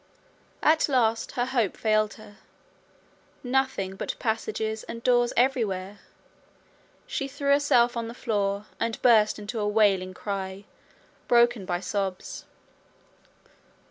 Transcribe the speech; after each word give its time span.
At 0.63 0.89
last 0.89 1.33
her 1.33 1.45
hope 1.45 1.77
failed 1.77 2.15
her. 2.15 2.37
Nothing 3.43 3.95
but 3.95 4.15
passages 4.17 4.81
and 4.85 5.03
doors 5.03 5.31
everywhere! 5.37 5.99
She 7.05 7.27
threw 7.27 7.49
herself 7.49 7.95
on 7.95 8.07
the 8.07 8.15
floor, 8.15 8.65
and 8.79 8.99
burst 9.03 9.37
into 9.37 9.59
a 9.59 9.67
wailing 9.67 10.15
cry 10.15 10.63
broken 11.27 11.65
by 11.67 11.81
sobs. 11.81 12.45